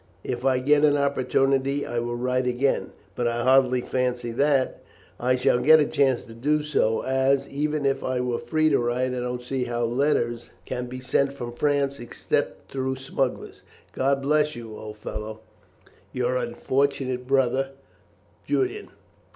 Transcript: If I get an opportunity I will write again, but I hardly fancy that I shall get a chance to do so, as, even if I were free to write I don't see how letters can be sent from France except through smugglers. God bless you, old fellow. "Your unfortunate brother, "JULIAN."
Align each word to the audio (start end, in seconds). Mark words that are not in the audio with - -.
If 0.23 0.43
I 0.43 0.57
get 0.57 0.83
an 0.83 0.97
opportunity 0.97 1.85
I 1.85 1.99
will 1.99 2.15
write 2.15 2.47
again, 2.47 2.89
but 3.13 3.27
I 3.27 3.43
hardly 3.43 3.81
fancy 3.81 4.31
that 4.31 4.79
I 5.19 5.35
shall 5.35 5.59
get 5.59 5.79
a 5.79 5.85
chance 5.85 6.23
to 6.23 6.33
do 6.33 6.63
so, 6.63 7.01
as, 7.01 7.47
even 7.49 7.85
if 7.85 8.03
I 8.03 8.19
were 8.19 8.39
free 8.39 8.67
to 8.69 8.79
write 8.79 9.13
I 9.13 9.19
don't 9.19 9.43
see 9.43 9.65
how 9.65 9.83
letters 9.83 10.49
can 10.65 10.87
be 10.87 11.01
sent 11.01 11.33
from 11.33 11.51
France 11.51 11.99
except 11.99 12.71
through 12.71 12.95
smugglers. 12.95 13.61
God 13.91 14.23
bless 14.23 14.55
you, 14.55 14.75
old 14.75 14.97
fellow. 14.97 15.41
"Your 16.11 16.35
unfortunate 16.35 17.27
brother, 17.27 17.69
"JULIAN." 18.47 18.87